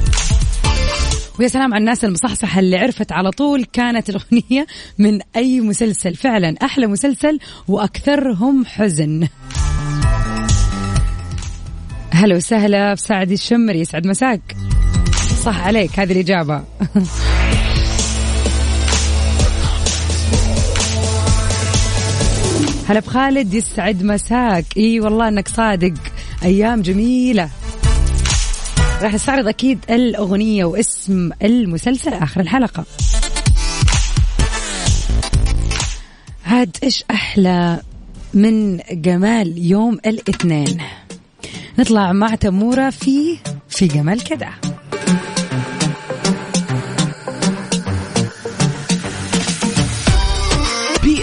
ويا 1.39 1.47
سلام 1.47 1.73
على 1.73 1.81
الناس 1.81 2.05
المصحصحة 2.05 2.59
اللي 2.59 2.77
عرفت 2.77 3.11
على 3.11 3.31
طول 3.31 3.65
كانت 3.65 4.09
الأغنية 4.09 4.67
من 4.97 5.19
أي 5.35 5.61
مسلسل. 5.61 6.15
فعلا 6.15 6.55
أحلى 6.63 6.87
مسلسل 6.87 7.39
وأكثرهم 7.67 8.65
حزن. 8.65 9.27
هلا 12.11 12.35
وسهلا 12.35 12.93
بسعد 12.93 13.31
الشمري. 13.31 13.79
يسعد 13.79 14.07
مساك. 14.07 14.55
صح 15.45 15.67
عليك 15.67 15.99
هذه 15.99 16.11
الإجابة. 16.11 16.63
هلا 22.89 22.99
بخالد 22.99 23.53
يسعد 23.53 24.03
مساك. 24.03 24.65
إي 24.77 24.99
والله 24.99 25.27
إنك 25.27 25.47
صادق. 25.47 25.93
أيام 26.43 26.81
جميلة. 26.81 27.49
راح 29.01 29.13
نستعرض 29.13 29.47
أكيد 29.47 29.79
الأغنية 29.89 30.65
واسم 30.65 31.29
المسلسل 31.43 32.13
آخر 32.13 32.41
الحلقة. 32.41 32.85
عاد 36.45 36.77
إيش 36.83 37.03
أحلى 37.11 37.81
من 38.33 38.77
جمال 38.91 39.57
يوم 39.57 39.93
الاثنين؟ 40.05 40.77
نطلع 41.79 42.11
مع 42.11 42.35
تمورة 42.35 42.89
في 42.89 43.37
في 43.69 43.87
جمال 43.87 44.23
كده. 44.23 44.49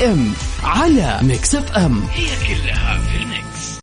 إم 0.05 0.33
على 0.63 1.19
ميكس 1.23 1.55
اف 1.55 1.73
ام 1.73 2.03
هي 2.03 2.27
كلها 2.49 2.99
في 2.99 3.17
الميكس. 3.23 3.81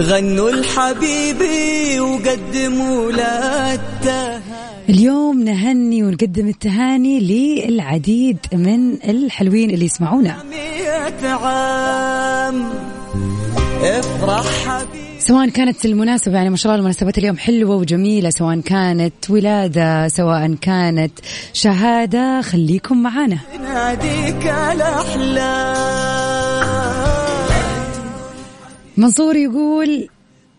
غنوا 0.00 0.50
الحبيبي 0.50 2.00
وقدموا 2.00 3.12
له 3.12 3.74
اليوم 4.88 5.42
نهني 5.42 6.02
ونقدم 6.02 6.48
التهاني 6.48 7.20
للعديد 7.20 8.38
من 8.52 8.92
الحلوين 8.94 9.70
اللي 9.70 9.84
يسمعونا. 9.84 10.36
عام 11.22 12.68
افرح 13.82 14.44
حبيبي 14.66 15.20
سواء 15.20 15.48
كانت 15.48 15.84
المناسبة 15.84 16.36
يعني 16.36 16.50
ما 16.50 16.56
شاء 16.56 16.72
الله 16.72 16.80
المناسبات 16.80 17.18
اليوم 17.18 17.36
حلوة 17.36 17.76
وجميلة 17.76 18.30
سواء 18.30 18.60
كانت 18.60 19.30
ولادة 19.30 20.08
سواء 20.08 20.54
كانت 20.54 21.12
شهادة 21.52 22.40
خليكم 22.40 23.02
معانا. 23.02 23.38
ناديك 23.60 24.46
الأحلام 24.46 25.88
منصور 28.96 29.36
يقول 29.36 30.08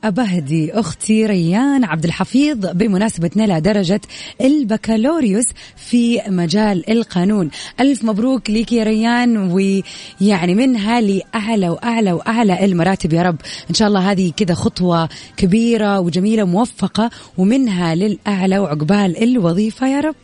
أبهدي 0.03 0.73
أختي 0.73 1.25
ريان 1.25 1.83
عبد 1.83 2.05
الحفيظ 2.05 2.57
بمناسبة 2.73 3.29
نيلها 3.35 3.59
درجة 3.59 4.01
البكالوريوس 4.41 5.45
في 5.75 6.21
مجال 6.27 6.89
القانون. 6.91 7.49
ألف 7.79 8.03
مبروك 8.03 8.49
ليك 8.49 8.71
يا 8.71 8.83
ريان 8.83 9.37
ويعني 9.37 10.55
منها 10.55 11.01
لأعلى 11.01 11.69
وأعلى 11.69 12.11
وأعلى 12.11 12.65
المراتب 12.65 13.13
يا 13.13 13.21
رب. 13.21 13.37
إن 13.69 13.75
شاء 13.75 13.87
الله 13.87 14.11
هذه 14.11 14.31
كذا 14.37 14.53
خطوة 14.53 15.09
كبيرة 15.37 15.99
وجميلة 15.99 16.43
موفقة 16.43 17.09
ومنها 17.37 17.95
للأعلى 17.95 18.59
وعقبال 18.59 19.23
الوظيفة 19.23 19.87
يا 19.87 19.99
رب. 19.99 20.15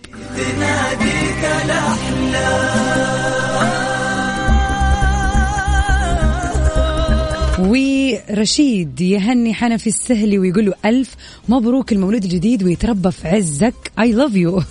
ورشيد 8.36 9.02
يهني 9.02 9.54
حنفي 9.54 9.88
السهلي 9.88 10.40
ويقول 10.40 10.66
له 10.66 10.74
ألف 10.86 11.16
مبروك 11.50 11.92
المولود 11.92 12.24
الجديد 12.24 12.64
ويتربى 12.64 13.12
في 13.12 13.28
عزك. 13.28 13.74
I 14.00 14.04
love 14.04 14.36
you. 14.36 14.64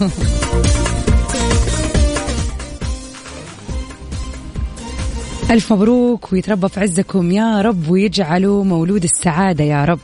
ألف 5.51 5.73
مبروك 5.73 6.33
ويتربى 6.33 6.69
في 6.69 6.81
عزكم 6.81 7.33
يا 7.33 7.63
رب 7.63 7.91
ويجعله 7.91 8.63
مولود 8.63 9.05
السعادة 9.05 9.65
يا 9.65 9.85
رب. 9.85 10.01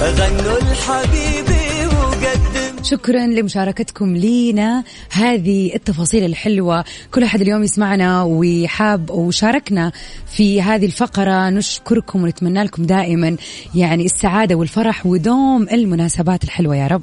غنوا 0.00 0.58
الحبيبي 0.58 1.46
وقدم 1.46 1.55
شكرا 2.86 3.26
لمشاركتكم 3.26 4.16
لينا. 4.16 4.84
هذه 5.10 5.74
التفاصيل 5.74 6.24
الحلوة 6.24 6.84
كل 7.14 7.24
أحد 7.24 7.40
اليوم 7.40 7.62
يسمعنا 7.62 8.22
ويحاب 8.22 9.10
وشاركنا 9.10 9.92
في 10.26 10.62
هذه 10.62 10.86
الفقرة. 10.86 11.50
نشكركم 11.50 12.22
ونتمنى 12.22 12.62
لكم 12.62 12.82
دائما 12.82 13.36
يعني 13.74 14.04
السعادة 14.04 14.54
والفرح 14.54 15.06
ودوم 15.06 15.68
المناسبات 15.72 16.44
الحلوة 16.44 16.76
يا 16.76 16.86
رب. 16.86 17.02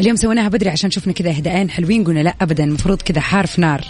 اليوم 0.00 0.16
سويناها 0.16 0.48
بدري 0.48 0.70
عشان 0.70 0.90
شفنا 0.90 1.12
كذا 1.12 1.30
إهداءين 1.30 1.70
حلوين 1.70 2.04
قلنا 2.04 2.20
لا 2.20 2.34
ابدا 2.40 2.64
المفروض 2.64 3.02
كذا 3.02 3.20
حار 3.20 3.46
في 3.46 3.60
نار. 3.60 3.84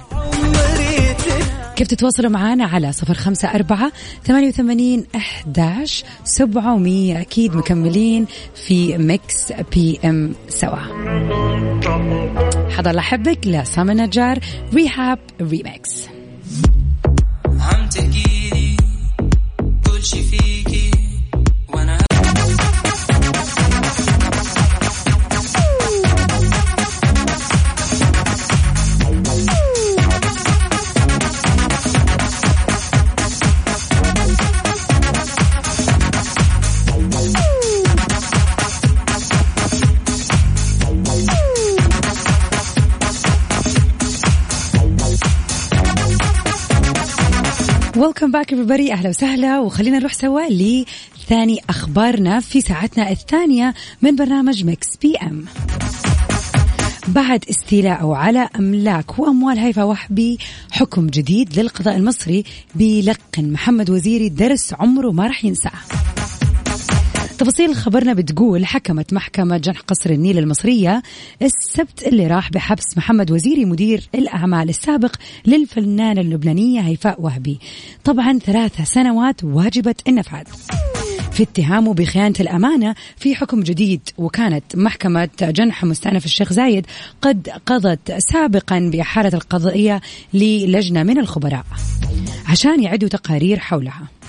كيف 1.82 1.90
تتواصلوا 1.90 2.30
معنا 2.30 2.64
على 2.64 2.92
صفر 2.92 3.14
خمسة 3.14 3.48
أربعة 3.48 3.92
ثمانية 4.24 4.48
وثمانين 4.48 5.06
أحداش 5.16 6.04
سبعمية؟ 6.24 7.20
أكيد 7.20 7.56
مكملين 7.56 8.26
في 8.54 8.98
Mix 8.98 9.52
PM 9.74 10.34
سوا. 10.48 10.78
حضر 12.70 12.92
لحبك 12.92 13.46
لسامي 13.46 13.94
نجار 13.94 14.38
ريهاب 14.74 15.18
ريميكس 15.40 16.06
عم 17.46 17.88
تحكيلي 17.88 18.76
كل 19.86 20.02
شي 20.02 20.22
فيكي 20.22 20.51
Welcome 48.02 48.30
back 48.30 48.54
everybody. 48.54 48.90
أهلا 48.92 49.08
وسهلا. 49.08 49.60
وخلينا 49.60 49.98
نروح 49.98 50.12
سوا 50.12 50.42
لثاني 50.48 51.60
أخبارنا 51.68 52.40
في 52.40 52.60
ساعتنا 52.60 53.10
الثانية 53.10 53.74
من 54.02 54.16
برنامج 54.16 54.64
Mix 54.64 54.96
PM 54.96 55.44
بعد 57.08 57.44
استيلاء 57.50 58.10
على 58.10 58.48
أملاك 58.58 59.18
وأموال 59.18 59.58
هيفا 59.58 59.82
وهبي 59.82 60.38
حكم 60.70 61.06
جديد 61.06 61.58
للقضاء 61.58 61.96
المصري 61.96 62.44
بيلقن 62.74 63.52
محمد 63.52 63.90
وزيري 63.90 64.28
درس 64.28 64.74
عمره 64.74 65.10
ما 65.10 65.26
راح 65.26 65.44
ينساه. 65.44 66.11
تفاصيل 67.42 67.74
خبرنا 67.74 68.12
بتقول 68.12 68.66
حكمت 68.66 69.12
محكمة 69.12 69.56
جنح 69.56 69.80
قصر 69.80 70.10
النيل 70.10 70.38
المصرية 70.38 71.02
السبت 71.42 72.06
اللي 72.06 72.26
راح 72.26 72.50
بحبس 72.50 72.96
محمد 72.96 73.30
وزيري 73.30 73.64
مدير 73.64 74.08
الأعمال 74.14 74.68
السابق 74.68 75.16
للفنانة 75.46 76.20
اللبنانية 76.20 76.80
هيفاء 76.80 77.22
وهبي. 77.22 77.58
طبعا 78.04 78.38
ثلاث 78.38 78.80
سنوات 78.82 79.44
واجبة 79.44 79.94
النفاذ. 80.08 80.44
في 81.32 81.42
اتهامه 81.42 81.94
بخيانة 81.94 82.34
الأمانة 82.40 82.94
في 83.16 83.34
حكم 83.34 83.62
جديد 83.62 84.00
وكانت 84.18 84.76
محكمة 84.76 85.28
جنح 85.42 85.84
مستأنف 85.84 86.24
الشيخ 86.24 86.52
زايد 86.52 86.86
قد 87.22 87.48
قضت 87.66 88.12
سابقا 88.18 88.90
بإحالة 88.92 89.30
القضية 89.34 90.00
للجنة 90.34 91.02
من 91.02 91.18
الخبراء 91.18 91.64
عشان 92.48 92.82
يعدوا 92.82 93.08
تقارير 93.08 93.58
حولها. 93.58 94.21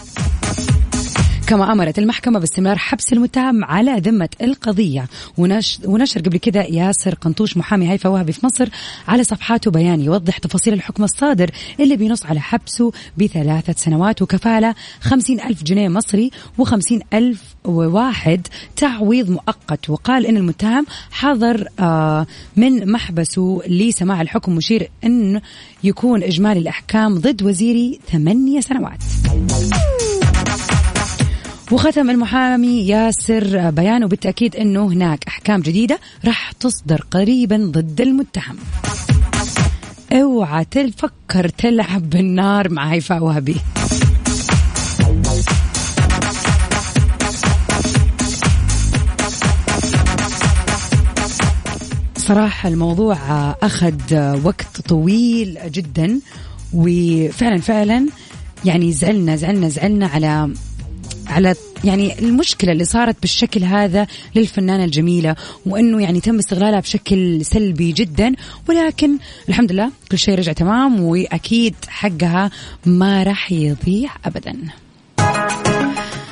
كما 1.48 1.72
أمرت 1.72 2.00
المحكمة 2.00 2.40
باستمرار 2.40 2.78
حبس 2.78 3.14
المتهم 3.14 3.66
على 3.66 3.92
ذمة 4.00 4.30
القضية. 4.42 5.08
ونشر, 5.38 6.22
قبل 6.22 6.38
كده 6.38 6.62
ياسر 6.62 7.16
قنطوش 7.16 7.58
محامي 7.58 7.92
هيفا 7.92 8.10
وهبي 8.10 8.32
في 8.32 8.46
مصر 8.46 8.70
على 9.08 9.24
صفحاته 9.24 9.72
بيان 9.72 10.02
يوضح 10.02 10.38
تفاصيل 10.38 10.74
الحكم 10.74 11.04
الصادر 11.04 11.52
اللي 11.80 11.96
بينص 11.96 12.26
على 12.26 12.40
حبسه 12.40 12.92
بثلاثة 13.18 13.74
سنوات 13.78 14.22
وكفالة 14.22 14.76
خمسين 15.02 15.42
ألف 15.42 15.64
جنيه 15.64 15.90
مصري 15.90 16.32
وخمسين 16.58 17.02
ألف 17.14 17.56
وواحد 17.66 18.48
تعويض 18.76 19.30
مؤقت. 19.30 19.90
وقال 19.90 20.26
إن 20.26 20.38
المتهم 20.38 20.86
حضر 21.12 21.68
آه 21.80 22.28
من 22.56 22.92
محبسه 22.92 23.62
لسماع 23.68 24.22
الحكم 24.22 24.56
مشير 24.56 24.90
أن 25.04 25.42
يكون 25.84 26.24
إجمالي 26.24 26.60
الأحكام 26.60 27.16
ضد 27.16 27.44
وزيري 27.44 28.00
ثمانية 28.12 28.60
سنوات. 28.60 29.04
وختم 31.74 32.10
المحامي 32.10 32.88
ياسر 32.88 33.70
بيانه 33.70 34.08
بالتأكيد 34.08 34.56
أنه 34.56 34.88
هناك 34.88 35.24
أحكام 35.28 35.62
جديدة 35.62 36.00
راح 36.26 36.52
تصدر 36.52 37.06
قريبا 37.12 37.58
ضد 37.58 38.02
المتهم. 38.02 38.58
اوعى 40.12 40.66
تفكر 40.66 41.50
تلعب 41.50 42.10
بالنار 42.10 42.70
مع 42.70 42.94
هيفاء 42.94 43.24
وهبي. 43.24 43.56
صراحة 52.18 52.70
الموضوع 52.70 53.18
أخذ 53.64 54.16
وقت 54.44 54.82
طويل 54.88 55.58
جدا 55.72 56.20
وفعلا 56.74 57.62
فعلا 57.62 58.08
يعني 58.66 58.92
زعلنا 58.94 59.36
زعلنا 59.36 59.70
زعلنا 59.70 60.08
على 60.08 60.50
على 61.28 61.56
يعني 61.84 62.20
المشكلة 62.20 62.72
اللي 62.72 62.86
صارت 62.86 63.16
بالشكل 63.22 63.64
هذا 63.64 64.08
للفنانة 64.36 64.84
الجميلة 64.84 65.36
وأنه 65.66 66.02
يعني 66.02 66.20
تم 66.20 66.38
استغلالها 66.38 66.80
بشكل 66.80 67.46
سلبي 67.46 67.92
جدا 67.92 68.34
ولكن 68.70 69.18
الحمد 69.50 69.72
لله 69.72 69.92
كل 70.12 70.18
شيء 70.18 70.36
رجع 70.36 70.54
تمام 70.54 71.04
وأكيد 71.04 71.76
حقها 71.88 72.52
ما 72.86 73.24
راح 73.24 73.52
يضيع 73.52 74.12
أبدا. 74.26 74.54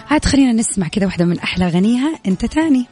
عاد 0.09 0.25
خلينا 0.25 0.51
نسمع 0.51 0.87
كذا 0.87 1.05
واحدة 1.05 1.25
من 1.25 1.39
أحلى 1.39 1.67
غنيها 1.67 2.19
أنت 2.27 2.45
تاني. 2.45 2.85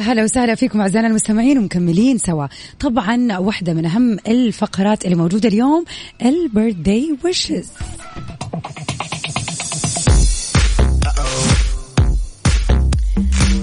هلا 0.00 0.24
وسهلا 0.24 0.54
فيكم 0.54 0.80
أعزائنا 0.80 1.08
المستمعين 1.08 1.58
ومكملين 1.58 2.18
سوا. 2.18 2.46
طبعا 2.80 3.38
واحدة 3.38 3.74
من 3.74 3.86
أهم 3.86 4.18
الفقرات 4.28 5.04
اللي 5.04 5.16
موجودة 5.16 5.48
اليوم 5.48 5.84
البيرثداي 6.22 7.16
ويشز 7.24 7.68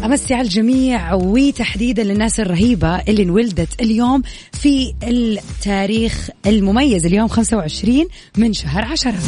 أمسي 0.05 0.33
على 0.33 0.41
الجميع 0.41 1.13
وتحديدا 1.13 2.03
للناس 2.03 2.39
الرهيبة 2.39 2.95
اللي 2.95 3.23
انولدت 3.23 3.81
اليوم 3.81 4.21
في 4.53 4.93
التاريخ 5.03 6.29
المميز. 6.45 7.05
اليوم 7.05 7.27
25 7.27 8.05
من 8.37 8.53
شهر 8.53 8.85
عشرة. 8.85 9.19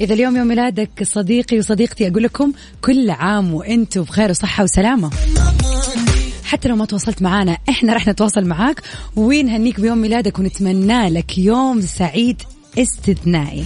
إذا 0.00 0.14
اليوم 0.14 0.36
يوم 0.36 0.46
ميلادك 0.46 1.02
صديقي 1.02 1.58
وصديقتي 1.58 2.08
أقول 2.08 2.22
لكم 2.22 2.52
كل 2.82 3.10
عام 3.10 3.54
وأنتم 3.54 4.02
بخير 4.02 4.30
وصحة 4.30 4.64
وسلامة. 4.64 5.10
حتى 6.44 6.68
لو 6.68 6.76
ما 6.76 6.84
تواصلت 6.84 7.22
معنا 7.22 7.58
إحنا 7.68 7.94
رح 7.94 8.08
نتواصل 8.08 8.44
معاك 8.44 8.82
ونهنيك 9.16 9.80
بيوم 9.80 9.98
ميلادك 9.98 10.38
ونتمنى 10.38 11.10
لك 11.10 11.38
يوم 11.38 11.80
سعيد 11.80 12.42
استثنائي. 12.78 13.64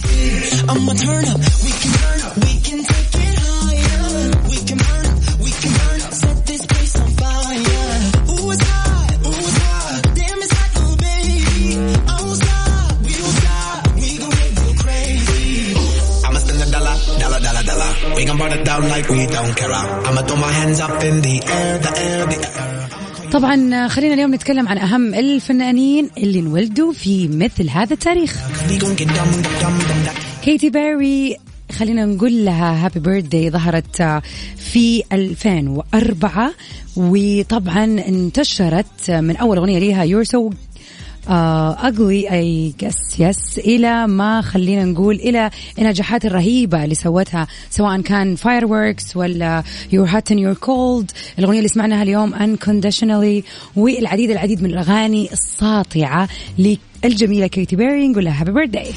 Down 18.75 18.89
like 18.95 19.09
we 19.17 19.23
don't 19.35 19.53
care. 19.59 19.71
I'ma 20.07 20.21
throw 20.27 20.37
my 20.47 20.51
hands 20.59 20.79
up 20.85 21.01
in 21.09 21.15
the 21.27 21.35
air, 21.57 21.73
the 21.85 21.91
air, 22.07 22.25
the 22.31 22.39
air. 22.61 23.31
طبعا 23.31 23.87
خلينا 23.87 24.13
اليوم 24.13 24.33
نتكلم 24.33 24.67
عن 24.67 24.77
أهم 24.77 25.13
الفنانين 25.13 26.09
اللي 26.17 26.39
انولدوا 26.39 26.93
في 26.93 27.27
مثل 27.27 27.69
هذا 27.69 27.93
التاريخ. 27.93 28.37
كيتي 30.43 30.69
بيري 30.69 31.37
خلينا 31.71 32.05
نقول 32.05 32.45
لها 32.45 32.85
happy 32.85 32.99
birthday 32.99 33.49
ظهرت 33.49 34.21
في 34.57 35.03
2004 35.13 36.51
وطبعا 36.95 37.83
انتشرت 37.83 39.11
من 39.11 39.37
أول 39.37 39.57
أغنية 39.57 39.79
ليها 39.79 40.03
you're 40.03 40.23
so 40.23 40.49
ugly 41.29 42.31
I 42.31 42.73
guess 42.79 43.19
yes 43.19 43.59
إلى 43.59 44.07
ما 44.07 44.41
خلينا 44.41 44.85
نقول 44.85 45.15
إلى 45.15 45.49
النجاحات 45.79 46.25
الرهيبة 46.25 46.83
اللي 46.83 46.95
سوتها 46.95 47.47
سواء 47.69 48.01
كان 48.01 48.35
Fireworks 48.35 49.17
ولا 49.17 49.63
you're 49.91 50.07
hot 50.07 50.31
you're 50.31 50.53
cold 50.53 51.11
الأغنية 51.39 51.57
اللي 51.57 51.69
سمعناها 51.69 52.03
اليوم 52.03 52.33
unconditionally 52.35 53.43
والعديد 53.75 54.29
العديد 54.31 54.63
من 54.63 54.69
الأغاني 54.69 55.31
الساطعة 55.33 56.27
للجميلة 57.03 57.47
كيتي 57.47 57.75
بيري 57.75 58.07
نقول 58.07 58.25
لها 58.25 58.41
happy 58.41 58.51
birthday 58.51 58.91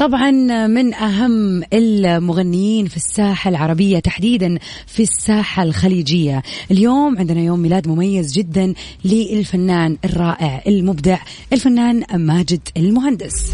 طبعا 0.00 0.30
من 0.66 0.94
أهم 0.94 1.62
المغنيين 1.72 2.86
في 2.86 2.96
الساحة 2.96 3.50
العربية 3.50 3.98
تحديدا 3.98 4.58
في 4.86 5.02
الساحة 5.02 5.62
الخليجية. 5.62 6.42
اليوم 6.70 7.18
عندنا 7.18 7.40
يوم 7.40 7.60
ميلاد 7.60 7.88
مميز 7.88 8.32
جدا 8.32 8.74
للفنان 9.04 9.96
الرائع 10.04 10.62
المبدع 10.66 11.18
الفنان 11.52 12.02
ماجد 12.14 12.60
المهندس. 12.76 13.52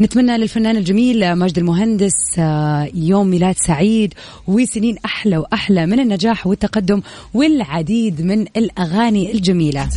نتمنى 0.00 0.38
للفنان 0.38 0.76
الجميل 0.76 1.32
ماجد 1.32 1.58
المهندس 1.58 2.38
آه، 2.38 2.90
يوم 2.94 3.26
ميلاد 3.26 3.54
سعيد 3.58 4.14
وسنين 4.46 4.96
أحلى 5.04 5.38
وأحلى 5.38 5.86
من 5.86 6.00
النجاح 6.00 6.46
والتقدم 6.46 7.02
والعديد 7.34 8.22
من 8.22 8.46
الأغاني 8.56 9.32
الجميلة. 9.32 9.88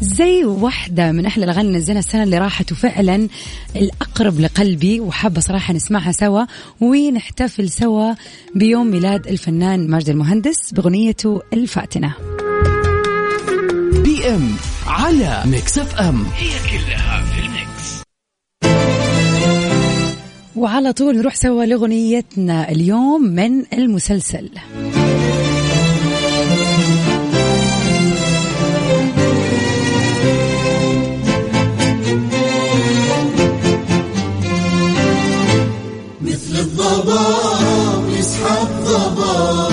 زي 0.00 0.44
واحدة 0.44 1.12
من 1.12 1.26
أحلى 1.26 1.44
الأغاني 1.44 1.68
اللي 1.68 1.78
نزلها 1.78 1.98
السنة 1.98 2.22
اللي 2.22 2.38
راحت 2.38 2.72
وفعلا 2.72 3.28
الأقرب 3.76 4.40
لقلبي 4.40 5.00
وحابة 5.00 5.40
صراحة 5.40 5.74
نسمعها 5.74 6.12
سوا 6.12 6.44
ونحتفل 6.80 7.70
سوا 7.70 8.14
بيوم 8.54 8.86
ميلاد 8.86 9.26
الفنان 9.26 9.90
ماجد 9.90 10.08
المهندس 10.08 10.72
بغنيته 10.72 11.42
الفاتنة. 11.52 12.14
PM 14.04 14.50
على 14.86 15.42
Mix 15.46 15.78
FM. 15.78 16.26
وعلى 20.56 20.92
طول 20.92 21.16
نروح 21.16 21.34
سوا 21.34 21.64
لغنيتنا 21.64 22.70
اليوم 22.70 23.22
من 23.22 23.64
المسلسل. 23.72 24.50
الضباب 36.98 38.08
يسحب 38.18 38.68
ضباب. 38.84 39.72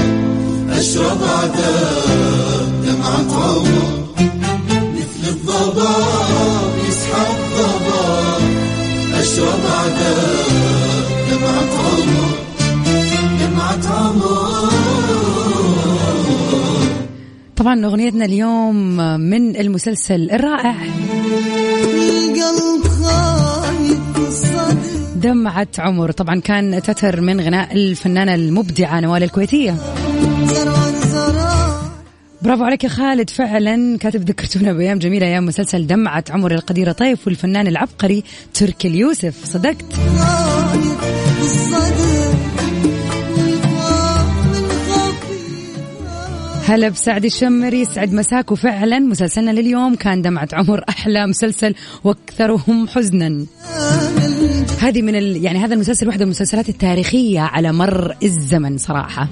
أشرب 0.69 1.23
عذاب 1.23 2.69
دمعة 2.85 3.31
عمر 3.43 3.85
مثل 4.93 5.27
الضباب 5.27 6.73
يسحب 6.87 7.37
ضباب. 7.57 8.41
أشرب 9.13 9.59
عذاب 9.65 11.05
دمعة 11.31 11.73
عمر 11.85 12.31
دمعة 13.39 13.85
عمر 13.97 14.69
طبعا 17.55 17.85
أغنيتنا 17.85 18.25
اليوم 18.25 18.97
من 19.19 19.55
المسلسل 19.55 20.31
الرائع. 20.31 20.75
دمعة 25.25 25.67
عمر. 25.79 26.11
طبعا 26.11 26.39
كان 26.39 26.81
تتر 26.81 27.21
من 27.21 27.41
غناء 27.41 27.73
الفنانة 27.73 28.35
المبدعة 28.35 28.99
نوال 28.99 29.23
الكويتية. 29.23 29.75
برافو 32.41 32.63
عليك 32.63 32.83
يا 32.83 32.89
خالد. 32.89 33.29
فعلا 33.29 33.97
كاتب 33.97 34.29
ذكرتونا 34.29 34.73
بأيام 34.73 34.99
جميلة 34.99 35.27
أيام 35.27 35.45
مسلسل 35.45 35.87
دمعة 35.87 36.23
عمر 36.29 36.51
القديره 36.51 36.91
طيف 36.91 37.27
والفنان 37.27 37.67
العبقري 37.67 38.23
تركي 38.53 38.87
اليوسف. 38.87 39.45
صدقت؟ 39.45 39.85
هلا 46.67 46.89
بسعد 46.89 47.25
الشمر 47.25 47.73
يسعد 47.73 48.13
مساك. 48.13 48.51
وفعلا 48.51 48.99
مسلسلنا 48.99 49.51
لليوم 49.51 49.95
كان 49.95 50.21
دمعة 50.21 50.49
عمر 50.53 50.83
أحلى 50.89 51.27
مسلسل 51.27 51.75
وأكثرهم 52.03 52.87
حزنا. 52.87 53.45
هذه 54.79 55.01
من 55.01 55.15
ال... 55.15 55.45
يعني 55.45 55.59
هذا 55.59 55.73
المسلسل 55.73 56.07
واحدة 56.07 56.25
من 56.25 56.31
المسلسلات 56.31 56.69
التاريخية 56.69 57.39
على 57.39 57.71
مر 57.71 58.15
الزمن 58.23 58.77
صراحة. 58.77 59.27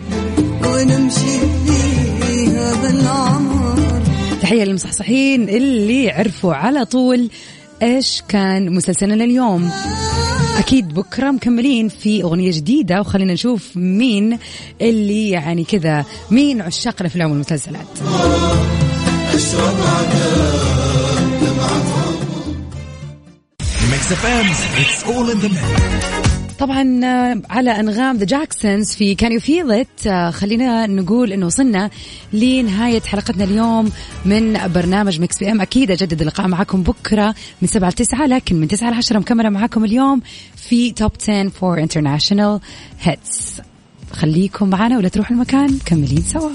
ونمشي 0.65 1.39
في 2.26 2.48
هذا 2.48 2.89
العمر 2.89 3.80
تحية 4.41 4.63
للمصحصحين 4.63 5.50
اللي 5.50 6.12
عرفوا 6.12 6.54
على 6.54 6.86
طول 6.86 7.30
إيش 7.82 8.24
كان 8.28 8.76
مسلسلنا 8.76 9.24
لليوم 9.24 9.72
أكيد 10.58 10.93
بكرة 10.93 11.32
مكملين 11.32 11.89
في 11.89 12.24
أغنية 12.24 12.52
جديدة 12.52 13.00
وخلينا 13.00 13.34
نشوف 13.34 13.78
مين 13.78 14.38
اللي 14.82 15.30
يعني 15.30 15.63
كذا 15.63 16.06
مين 16.32 16.62
عشاق 16.62 16.96
الأفلام 17.02 17.32
والمسلسلات. 17.32 17.88
Mix 23.93 24.12
FM 24.12 24.45
it's 24.82 25.04
all 25.04 25.32
in 25.32 25.38
the 25.38 25.49
طبعا 26.60 27.06
آه، 27.06 27.41
على 27.49 27.79
أنغام 27.79 28.17
The 28.17 28.26
Jacksons 28.26 28.91
في 28.95 29.15
Can 29.15 29.32
You 29.32 29.39
Feel 29.39 29.71
It 29.71 30.34
خلينا 30.34 30.88
نقول 30.88 31.34
إنه 31.34 31.45
وصلنا 31.45 31.89
لنهاية 32.34 33.01
حلقتنا 33.01 33.43
اليوم 33.43 33.91
من 34.25 34.67
برنامج 34.67 35.21
Mix 35.21 35.39
PM 35.39 35.62
أكيد 35.62 35.91
أجدد 35.91 36.21
اللقاء 36.21 36.47
معكم 36.47 36.84
بكرة 36.84 37.36
من 37.62 37.67
7 37.67 37.89
ل 37.89 37.93
9 37.93 38.25
لكن 38.25 38.56
من 38.56 38.67
9 38.67 38.89
ل 38.89 38.93
10 38.93 39.19
مكملة 39.19 39.49
معكم 39.49 39.86
اليوم 39.86 40.21
في 40.56 40.91
Top 40.91 41.12
10 41.21 41.49
for 41.49 41.80
international 41.80 42.60
hits 43.02 43.62
خليكم 44.12 44.69
معنا 44.69 44.97
ولا 44.97 45.10
تروحوا 45.10 45.36
المكان 45.36 45.73
مكملين 45.73 46.21
سوا. 46.21 46.49